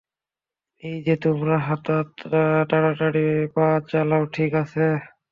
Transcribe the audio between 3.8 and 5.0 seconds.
চালাও, ঠিক আছে?